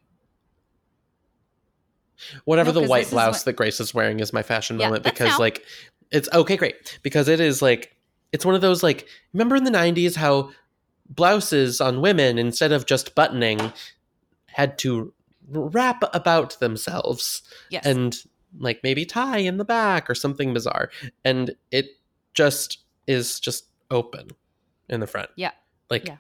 [2.46, 5.04] Whatever No, the white blouse what- that Grace is wearing is my fashion Yeah, moment
[5.04, 5.40] because now.
[5.40, 5.66] like
[6.12, 7.96] it's okay, great because it is like
[8.32, 10.52] it's one of those like remember in the 90s how
[11.10, 13.74] blouses on women instead of just buttoning
[14.48, 15.14] had to
[15.50, 17.86] wrap about themselves Yes.
[17.86, 18.16] and
[18.60, 20.90] like maybe tie in the back or something bizarre
[21.26, 21.88] and it
[22.34, 24.30] just is just open
[24.90, 25.52] in the front Yeah.
[25.90, 26.18] like Yeah.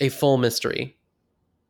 [0.00, 0.96] a full mystery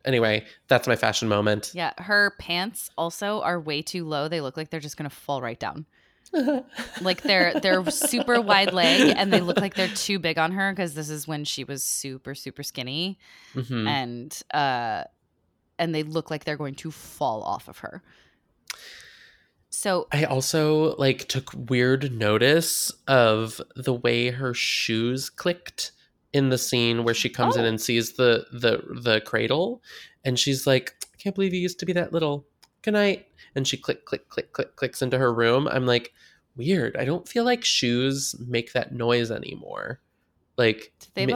[0.04, 4.28] anyway that's my fashion moment yeah, her pants also are way too low.
[4.28, 5.86] They look like they're just gonna fall right down.
[7.00, 10.72] Like they're they're super wide leg and they look like they're too big on her
[10.72, 13.18] because this is when she was super super skinny
[13.54, 13.88] Mhm.
[13.88, 15.04] and uh
[15.80, 18.02] and they look like they're going to fall off of her.
[19.70, 25.92] So I also like took weird notice of the way her shoes clicked
[26.32, 27.68] in the scene where she comes in Oh.
[27.68, 29.82] and sees the the the cradle
[30.24, 32.46] and she's like, I can't believe you used to be that little.
[32.82, 33.26] Good night.
[33.54, 35.66] And she click click click click clicks into her room.
[35.66, 36.12] I'm like,
[36.56, 36.96] weird.
[36.96, 40.00] I don't feel like shoes make that noise anymore.
[40.56, 40.92] Like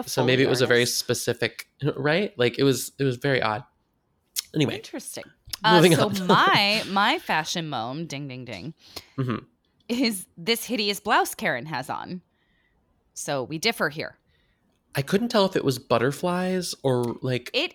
[0.07, 2.37] so maybe it was a very specific right?
[2.37, 3.65] Like it was it was very odd.
[4.55, 5.25] Anyway, interesting.
[5.63, 8.75] Uh, so my my fashion moan, ding ding ding,
[9.19, 9.45] Mhm.
[9.89, 12.23] is this hideous blouse Karen has on.
[13.15, 14.17] So we differ here.
[14.95, 17.75] I couldn't tell if it was butterflies or like It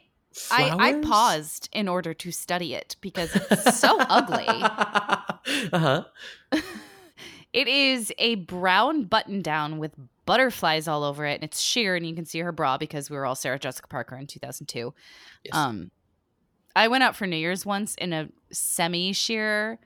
[0.52, 4.48] I, I paused in order to study it because it's so ugly.
[5.74, 6.04] Uh-huh.
[7.52, 9.93] It is a brown button down with
[10.28, 13.15] butterflies all over it, and it's sheer, and you can see her bra because we
[13.17, 14.93] were all Sarah Jessica Parker in 2002.
[15.45, 15.56] Yes.
[15.56, 15.89] Um,
[16.76, 19.80] I went out for New Year's once in a semi sheer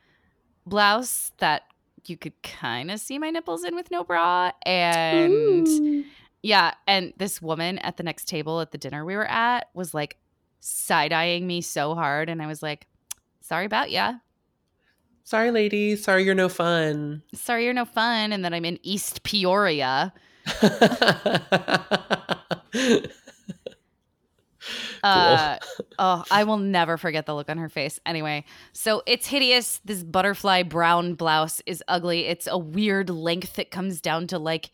[0.66, 1.64] blouse that
[2.06, 6.04] you could kind of see my nipples in with no bra, and Ooh.
[6.42, 9.94] yeah, and this woman at the next table at the dinner we were at was
[9.94, 10.18] like
[10.60, 12.88] side eyeing me so hard, and I was like,
[13.42, 14.16] "Sorry about ya."
[15.26, 15.96] Sorry, lady.
[15.96, 17.24] Sorry, you're no fun.
[17.34, 20.12] sorry you're no fun and that i'm in east peoria
[25.04, 25.58] uh,
[26.00, 28.00] oh i will never forget the look on her face.
[28.06, 29.80] Anyway so it's hideous.
[29.84, 32.26] This butterfly brown blouse is ugly.
[32.26, 34.72] It's a weird length that comes down to like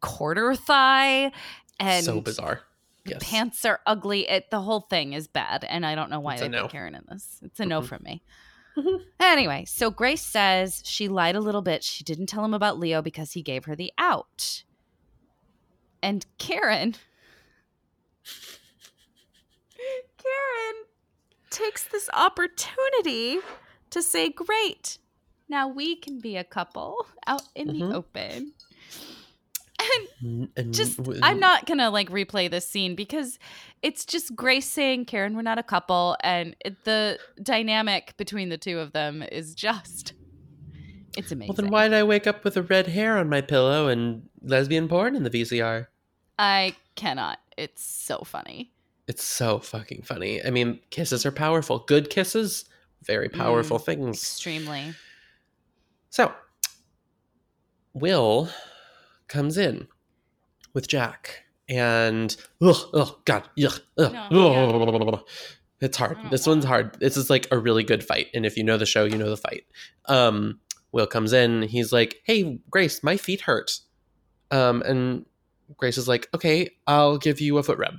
[0.00, 1.32] quarter thigh
[1.78, 2.60] and so bizarre.
[3.04, 3.22] Yes.
[3.28, 4.28] pants are ugly.
[4.28, 6.94] It the whole thing is bad and i don't know why It's they put karen
[6.94, 7.38] in this.
[7.42, 7.86] It's a no Mhm.
[7.86, 8.22] from me.
[9.20, 11.84] Anyway so grace says she lied a little bit.
[11.84, 14.64] She didn't tell him about leo because he gave her the out.
[16.02, 16.94] And karen
[20.26, 20.84] karen
[21.50, 23.38] takes this opportunity
[23.90, 24.98] to say great
[25.48, 27.78] now we can be a couple out in Mhm.
[27.90, 28.52] the open
[30.28, 33.38] and and just, I'm not gonna like replay this scene because
[33.82, 38.56] it's just Grace saying, "Karen, we're not a couple," and it, the dynamic between the
[38.58, 40.14] two of them is just
[41.16, 41.48] it's amazing.
[41.48, 44.28] Well, then why did I wake up with a red hair on my pillow and
[44.42, 45.88] lesbian porn in the VCR?
[46.38, 47.38] I cannot.
[47.56, 48.72] It's so funny.
[49.08, 50.44] It's so fucking funny.
[50.44, 51.80] I mean, kisses are powerful.
[51.80, 52.64] Good kisses,
[53.04, 54.16] very powerful things.
[54.16, 54.94] Extremely.
[56.10, 56.32] So,
[57.94, 58.48] Will
[59.28, 59.86] comes in
[60.74, 65.20] with Jack, and ugh, oh god, ugh, No, ugh.
[65.80, 66.16] it's hard.
[66.16, 66.98] Don't This one's hard.
[67.00, 69.30] This is like a really good fight, and if you know the show, you know
[69.30, 69.64] the fight.
[70.06, 70.60] Um,
[70.92, 71.62] Will comes in.
[71.62, 73.78] He's like, "Hey, Grace, my feet hurt,"
[74.50, 75.26] um, and
[75.76, 77.94] Grace is like, "Okay, I'll give you a foot rub,"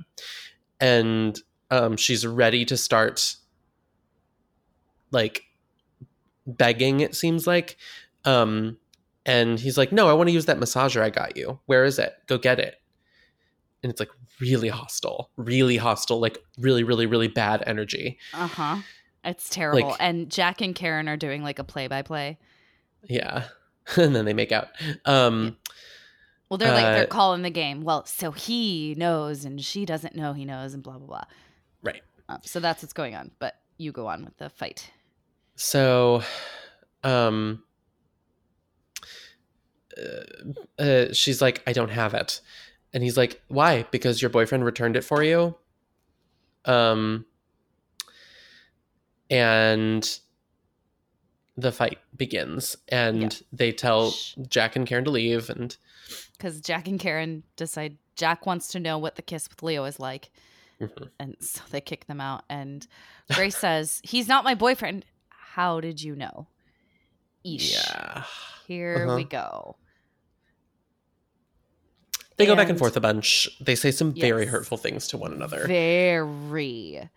[0.80, 3.36] and um, she's ready to start
[5.10, 5.42] like
[6.46, 7.76] begging it seems like
[8.24, 8.76] um
[9.26, 11.58] and he's like no i want to use that massager i got you.
[11.66, 12.14] Where is it?
[12.26, 12.76] Go get it.
[13.82, 14.10] And it's like
[14.40, 18.18] really hostile really hostile like really really really bad energy.
[18.32, 18.76] Uh huh.
[19.24, 19.90] It's terrible.
[19.90, 22.38] Like- and Jack and Karen are doing like a play by play.
[23.04, 23.44] yeah.
[23.96, 24.68] And then they make out.
[25.06, 25.56] Um
[26.48, 27.82] Well, they're like they're Uh, calling the game.
[27.82, 31.24] Well, so he knows and she doesn't know he knows and blah blah blah.
[31.82, 33.30] right Um, so that's what's going on.
[33.38, 34.90] But you go on with the fight.
[35.56, 36.22] so
[37.04, 37.62] um
[39.96, 42.40] uh, uh, she's like i don't have it
[42.92, 45.54] and he's like why because your boyfriend returned it for you
[46.64, 47.24] um
[49.30, 50.18] and
[51.56, 53.38] the fight begins and Yeah.
[53.52, 54.34] they tell Shh.
[54.48, 55.76] jack and karen to leave and
[56.38, 59.98] because Jack and Karen decide Jack wants to know what the kiss with Leo is
[60.00, 60.30] like,
[60.80, 61.10] Mhm.
[61.18, 62.44] and so they kick them out.
[62.48, 62.86] And
[63.32, 66.46] Grace says, "He's not my boyfriend." How did you know?
[67.44, 67.72] Eesh.
[67.72, 68.24] yeah
[68.66, 69.16] Here Uh-huh.
[69.16, 69.76] we go.
[72.36, 75.16] they go back and And- forth a bunch they say some very hurtful things to
[75.18, 77.08] one another Very.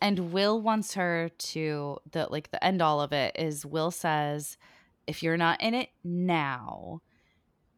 [0.00, 4.56] And Will wants her to the like the end all of it is Will says,
[5.06, 7.00] if you're not in it now,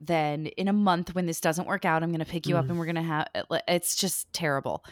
[0.00, 2.64] then in a month when this doesn't work out, I'm going to pick you up
[2.66, 2.70] Mm.
[2.70, 3.28] and we're going to have
[3.68, 4.84] it's just terrible.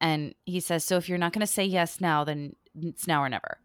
[0.00, 3.22] And he says, "So if you're not going to say yes now, then it's now
[3.22, 3.58] or never."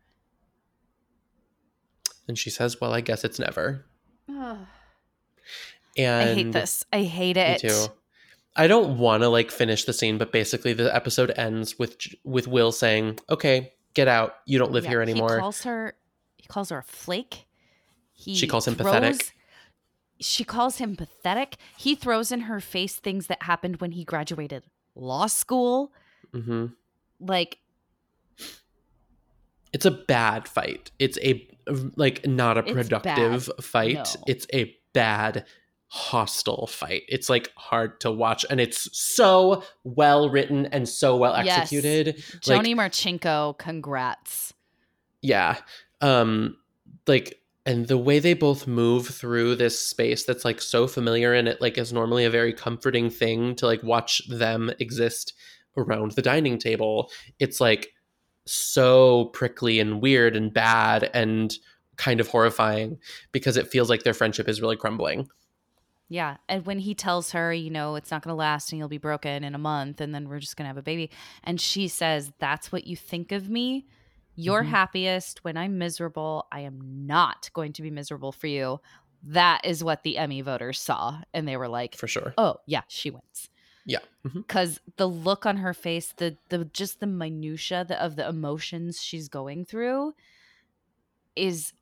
[2.27, 3.85] And she says, "Well, I guess it's never."
[4.27, 4.67] And
[5.97, 6.83] I hate this.
[6.91, 7.59] I hate Me it.
[7.59, 7.85] too.
[8.55, 12.47] I don't want to like finish the scene, but basically the episode ends with with
[12.47, 14.35] Will saying, "Okay, get out.
[14.45, 15.95] You don't live Yeah, here anymore." He calls her.
[16.37, 17.45] He calls her a flake.
[18.13, 19.33] He She calls him pathetic.
[20.19, 21.57] She calls him pathetic.
[21.77, 24.63] He throws in her face things that happened when he graduated
[24.95, 25.91] law school.
[26.33, 26.67] hmm
[27.19, 27.59] Like,
[29.73, 30.91] It's a bad fight.
[30.99, 31.47] It's a
[31.95, 33.95] like not a productive fight.
[33.95, 34.03] No.
[34.27, 35.45] It's a bad
[35.87, 37.03] hostile fight.
[37.09, 41.73] It's like hard to watch and it's so well written and so well Yes.
[41.73, 42.23] executed.
[42.47, 44.53] Like, Jhoni Marchinko, congrats.
[45.21, 45.57] yeah.
[46.01, 46.57] Um
[47.07, 51.47] like and the way they both move through this space that's like so familiar and
[51.47, 55.33] it like is normally a very comforting thing to like watch them exist
[55.75, 57.09] around the dining table.
[57.39, 57.93] It's like
[58.45, 61.53] so prickly and weird and bad and
[61.97, 62.99] kind of horrifying
[63.31, 65.27] because it feels like their friendship is really crumbling.
[66.07, 66.37] Yeah.
[66.47, 68.99] And when he tells her, you know, it's not going to last and you'll be
[68.99, 71.09] broken in a month and then we're just going to have a baby.
[71.43, 73.87] And she says, That's what you think of me.
[74.35, 74.67] You're Mhm.
[74.69, 76.47] happiest when I'm miserable.
[76.51, 78.79] I am not going to be miserable for you.
[79.23, 81.21] That is what the Emmy voters saw.
[81.33, 82.33] And they were like, For sure.
[82.37, 83.49] Oh, yeah, she wins.
[83.85, 83.99] Yeah.
[84.23, 89.01] Because the look on her face, the the just the minutia the, of the emotions
[89.01, 90.13] she's going through
[91.35, 91.73] is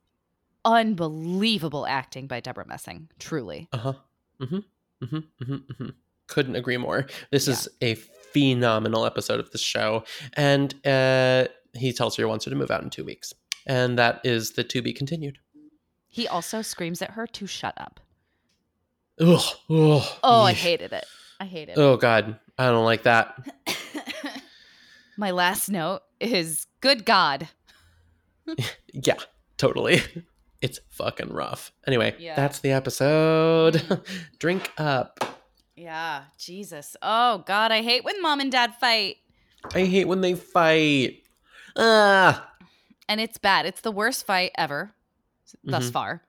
[0.64, 3.08] unbelievable acting by Debra Messing.
[3.18, 3.68] Truly.
[3.72, 3.92] Uh huh.
[4.40, 4.56] Mm-hmm.
[5.04, 5.16] Mm-hmm.
[5.16, 5.72] Mm-hmm.
[5.84, 5.88] hmm
[6.26, 7.06] Couldn't agree more.
[7.30, 7.52] This Yeah.
[7.54, 12.50] is a phenomenal episode of this show, and uh, he tells her he wants her
[12.50, 13.32] to move out in two weeks,
[13.66, 15.38] and that is the to be continued.
[16.08, 18.00] He also screams at her to shut up.
[19.20, 19.40] Ugh.
[19.70, 20.02] Ugh.
[20.22, 21.04] Oh, I hated it.
[21.40, 21.76] I hate it.
[21.78, 23.36] Oh God, I don't like that.
[25.16, 27.48] My last note is good God.
[28.92, 29.16] Yeah,
[29.56, 30.00] totally.
[30.60, 31.72] It's fucking rough.
[31.86, 32.36] Anyway, Yeah.
[32.36, 33.74] that's the episode.
[33.74, 34.02] Mm.
[34.38, 35.20] Drink up.
[35.76, 36.96] Yeah, Jesus.
[37.02, 39.16] Oh God, I hate when mom and dad fight.
[39.74, 41.23] I hate when they fight.
[41.76, 42.50] Ah.
[43.08, 43.66] And it's bad.
[43.66, 44.94] It's the worst fight ever
[45.64, 45.92] thus Mhm.
[45.92, 46.22] far.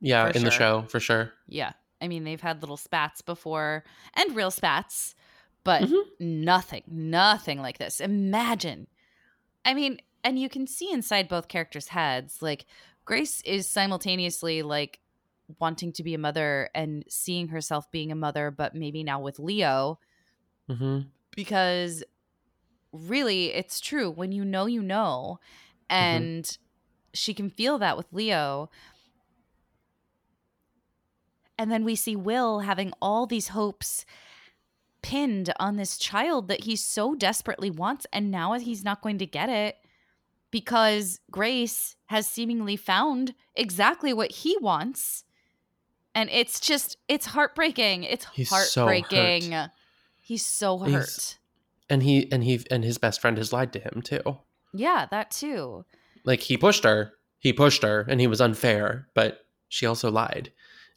[0.00, 1.32] Yeah, in the show for sure.
[1.48, 1.72] Yeah.
[2.00, 5.14] I mean, they've had little spats before and real spats,
[5.64, 6.02] but Mhm.
[6.18, 8.00] nothing, nothing like this.
[8.00, 8.86] Imagine.
[9.64, 12.42] I mean, and you can see inside both characters' heads.
[12.42, 12.66] Like,
[13.04, 15.00] Grace is simultaneously like
[15.58, 19.38] wanting to be a mother and seeing herself being a mother, but maybe now with
[19.38, 19.98] Leo,
[20.68, 21.00] hmm
[21.36, 22.02] because
[22.92, 24.10] really it's true.
[24.10, 25.38] When you know, you know.
[25.90, 26.22] Mm-hmm.
[26.22, 26.58] And
[27.12, 28.70] she can feel that with Leo.
[31.58, 34.06] And then we see Will having all these hopes
[35.02, 38.06] pinned on this child that he so desperately wants.
[38.12, 39.76] And now he's not going to get it
[40.50, 45.24] because Grace has seemingly found exactly what he wants.
[46.14, 48.04] And it's just, it's heartbreaking.
[48.04, 49.54] It's He's so heartbreaking.
[50.20, 50.88] He's so hurt.
[50.88, 51.36] He's-
[51.90, 54.38] And he and he and his best friend has lied to him too.
[54.72, 55.84] yeah, that too.
[56.24, 57.12] Like he pushed her.
[57.38, 60.52] He pushed her and he was unfair, but she also lied.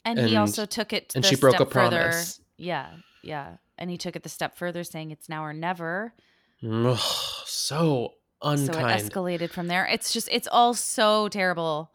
[0.05, 1.97] And, he also took it and the she broke a step further.
[1.99, 2.41] promise.
[2.57, 2.91] Yeah,
[3.23, 3.55] yeah.
[3.77, 6.13] And he took it the step further, saying it's now or never.
[6.61, 9.85] So So it escalated from there.
[9.85, 11.91] It's just, it's all so terrible.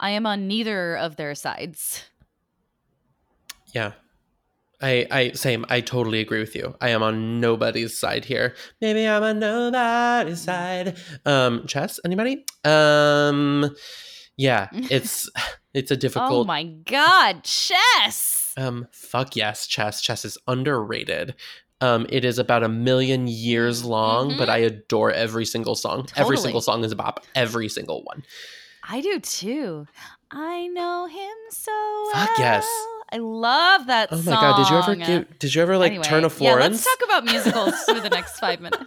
[0.00, 2.04] I am on neither of their sides.
[3.74, 3.92] yeah.
[4.82, 5.64] I I same.
[5.68, 6.74] I totally agree with you.
[6.80, 8.54] I am on nobody's side here.
[8.80, 10.96] Maybe I'm on nobody's side.
[11.24, 12.44] Um chess anybody?
[12.64, 13.74] Um
[14.36, 15.30] yeah, it's
[15.74, 16.30] it's a difficult.
[16.32, 18.52] Oh my God, chess!
[18.56, 20.00] Um, fuck yes, chess.
[20.02, 21.34] Chess is underrated.
[21.80, 24.52] Um, it is about a million years long, but Mhm.
[24.52, 26.06] I adore every single song.
[26.16, 27.24] Every single song is a bop.
[27.34, 28.22] Every single one.
[28.88, 29.86] I do too.
[30.30, 32.38] I know him so Fuck well.
[32.38, 32.68] yes.
[33.12, 34.24] I love that Oh song.
[34.34, 36.62] my god, did you ever give, did you ever like Anyway, turn a Florence?
[36.62, 38.86] Yeah, let's talk about musicals for the next five minutes.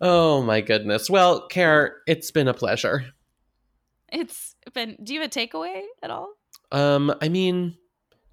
[0.00, 1.10] oh my goodness.
[1.10, 3.04] Well, Care, it's been a pleasure.
[4.10, 4.96] It's been.
[5.02, 6.32] Do you have a takeaway at all?
[6.70, 7.76] Um, I mean,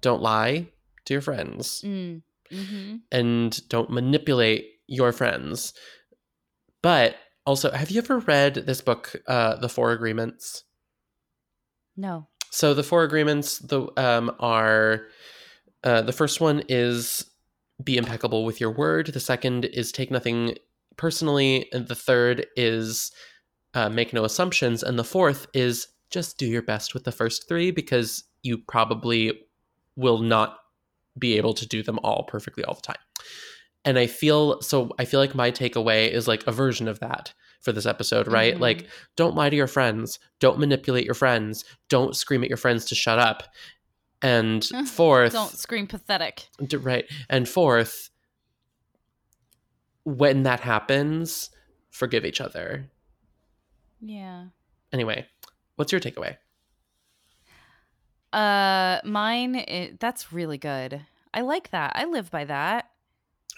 [0.00, 0.68] don't lie
[1.06, 2.22] to your friends Mm.
[2.50, 5.72] hmm and don't manipulate your friends.
[6.82, 7.16] But
[7.46, 10.64] also, have you ever read this book, uh, The Four Agreements?
[11.96, 12.28] No.
[12.50, 15.06] So the four agreements the um are
[15.82, 17.30] uh, the first one is
[17.82, 19.06] be impeccable with your word.
[19.06, 20.56] The second is take nothing
[20.96, 23.10] personally, and the third is
[23.74, 27.48] uh, make no assumptions, and the fourth is just do your best with the first
[27.48, 29.40] three because you probably
[29.96, 30.58] will not
[31.18, 32.96] be able to do them all perfectly all the time.
[33.84, 37.32] And I feel so I feel like my takeaway is like a version of that
[37.60, 38.54] for this episode, right?
[38.56, 38.60] Mhm.
[38.60, 42.84] Like don't lie to your friends, don't manipulate your friends, don't scream at your friends
[42.86, 43.42] to shut up.
[44.22, 46.46] And fourth, Don't scream pathetic.
[46.72, 47.06] Right.
[47.28, 48.10] And fourth,
[50.04, 51.50] when that happens,
[51.90, 52.90] forgive each other.
[54.00, 54.46] Yeah.
[54.92, 55.26] Anyway,
[55.76, 56.36] what's your takeaway?
[58.32, 59.96] Uh, mine.
[59.98, 61.00] that's really good.
[61.34, 61.92] I like that.
[61.96, 62.90] I live by that.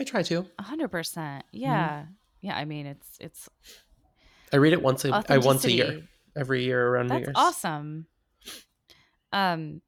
[0.00, 0.46] I try to.
[0.58, 1.44] A hundred percent.
[1.52, 2.06] Yeah.
[2.40, 2.56] Yeah.
[2.56, 3.48] I mean, it's it's
[4.52, 6.02] I read it once a, I once a year.
[6.34, 7.34] Every year around New That's Year's.
[7.36, 8.06] awesome.
[9.32, 9.82] Um,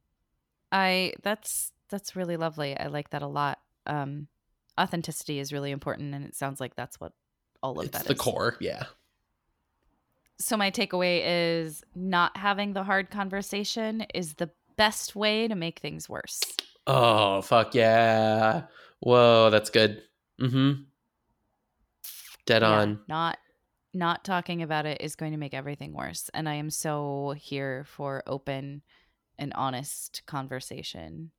[0.71, 2.77] I that's that's really lovely.
[2.77, 3.59] I like that a lot.
[3.87, 4.27] Um,
[4.79, 7.13] authenticity is really important, and it sounds like that's what
[7.63, 8.19] all of It's that the is.
[8.19, 8.57] core.
[8.59, 8.83] Yeah.
[10.37, 15.79] So my takeaway is not having the hard conversation is the best way to make
[15.79, 16.41] things worse.
[16.85, 18.63] Oh, fuck yeah.
[18.99, 20.01] Whoa, that's good.
[20.41, 20.81] Mm-hmm.
[22.45, 22.99] Dead Yeah, on.
[23.07, 23.37] not
[23.95, 26.29] not talking about it is going to make everything worse.
[26.33, 28.81] And I am so here for open
[29.37, 31.31] and honest conversation.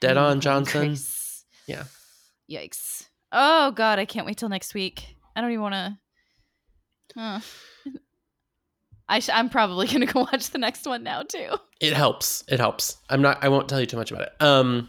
[0.00, 0.96] Dead on, Johnson.
[1.66, 1.84] Yeah.
[2.50, 3.08] Yikes.
[3.32, 5.16] Oh god, I can't wait till next week.
[5.34, 7.20] I don't even want to.
[7.20, 7.40] Uh.
[9.08, 11.56] I sh- I'm probably gonna go watch the next one now too.
[11.80, 12.44] It helps.
[12.48, 12.98] It helps.
[13.08, 14.32] I'm not I won't tell you too much about it.
[14.40, 14.88] Um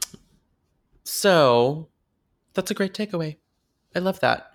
[1.03, 1.87] so
[2.53, 3.37] that's a great takeaway.
[3.95, 4.51] I love that.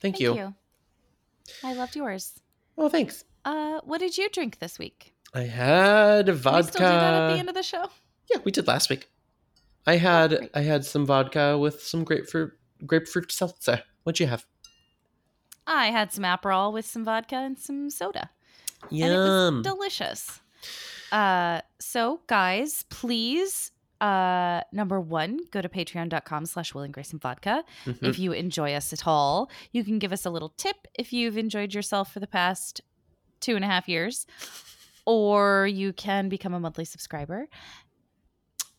[0.00, 0.54] Thank, you.
[1.62, 2.40] I loved yours.
[2.78, 3.24] Oh, thanks.
[3.44, 5.14] Uh, what did you drink this week?
[5.34, 6.50] I had vodka.
[6.50, 7.86] Can we still do that at the end of the show?
[8.30, 9.08] Yeah, we did last week.
[9.86, 10.50] I had great.
[10.54, 12.52] I had some vodka with some grapefruit
[12.84, 13.82] grapefruit seltzer.
[14.02, 14.46] What'd you have?
[15.66, 18.30] I had some Aperol with some vodka and some soda.
[18.90, 19.56] and it Yum.
[19.56, 20.40] was delicious.
[21.12, 23.70] Uh, so guys, please,
[24.00, 27.64] uh, number one, go to patreon.com slash will and grace and vodka.
[27.84, 28.02] Mhm.
[28.02, 31.38] If you enjoy us at all, you can give us a little tip if you've
[31.38, 32.80] enjoyed yourself for the past
[33.40, 34.26] two and a half years,
[35.04, 37.48] or you can become a monthly subscriber.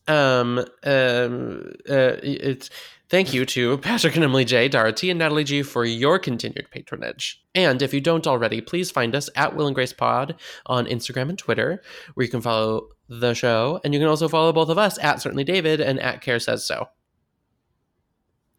[0.06, 2.70] Um, um, uh, it's
[3.10, 7.42] thank you to Patrick and Emily J, Dorothy, and Natalie G for your continued patronage.
[7.54, 11.28] And if you don't already, please find us at Will and Grace Pod on Instagram
[11.28, 11.82] and Twitter,
[12.14, 15.20] where you can follow the show, and you can also follow both of us at
[15.20, 16.88] Certainly David and at Care Says So.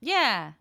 [0.02, 0.54] Yeah.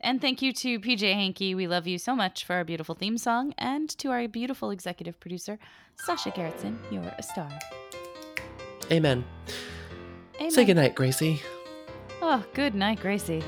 [0.00, 1.54] And thank you to PJ Hankey.
[1.54, 5.18] We love you so much for our beautiful theme song, and to our beautiful executive
[5.20, 5.58] producer,
[6.04, 6.76] Sasha Gerritsen.
[6.90, 7.50] You're a star.
[8.90, 9.24] Amen.
[10.36, 10.50] Amen.
[10.50, 11.40] Say goodnight, Gracie.
[12.20, 13.42] Oh, good night, Gracie.